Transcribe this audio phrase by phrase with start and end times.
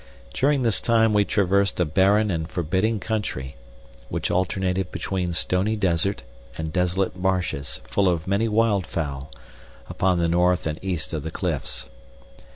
[0.33, 3.55] During this time we traversed a barren and forbidding country,
[4.09, 6.23] which alternated between stony desert
[6.57, 9.29] and desolate marshes full of many wild fowl,
[9.87, 11.87] upon the north and east of the cliffs.